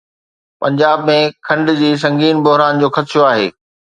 پنجاب 0.61 1.01
۾ 1.09 1.17
کنڊ 1.49 1.67
جي 1.81 1.89
سنگين 2.03 2.41
بحران 2.47 2.73
جو 2.83 2.87
خدشو 2.95 3.21
آهي 3.31 3.47